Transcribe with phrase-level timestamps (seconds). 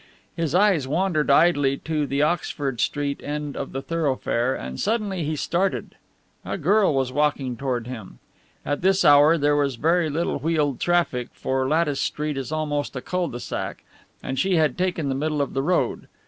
[0.35, 5.35] His eyes wandered idly to the Oxford Street end of the thoroughfare, and suddenly he
[5.35, 5.93] started.
[6.43, 8.17] A girl was walking toward him.
[8.65, 13.01] At this hour there was very little wheeled traffic, for Lattice Street is almost a
[13.01, 13.83] cul de sac,
[14.23, 16.07] and she had taken the middle of the road.